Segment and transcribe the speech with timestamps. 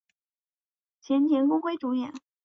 [0.99, 2.11] 前田公辉主演。